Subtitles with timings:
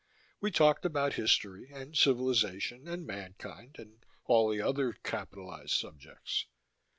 [0.39, 6.47] We talked about History, and Civilization, and Mankind, and all the other capitalized subjects.